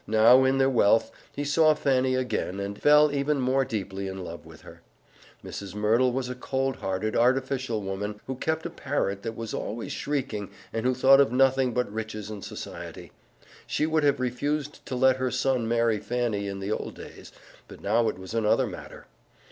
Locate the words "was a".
6.11-6.33